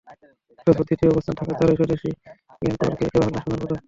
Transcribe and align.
অতঃপর 0.59 0.75
দ্বিতীয় 0.79 1.09
অবস্থানে 1.11 1.37
থাকা 1.39 1.53
তারই 1.59 1.77
স্বদেশি 1.79 2.09
ইওয়ান 2.61 2.75
কোয়ালকে 2.79 3.05
দেওয়া 3.05 3.25
হলো 3.27 3.37
সোনার 3.43 3.59
পদক। 3.61 3.79